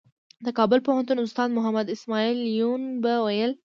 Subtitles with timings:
[0.45, 3.51] د کابل پوهنتون استاد محمد اسمعیل یون به ویل.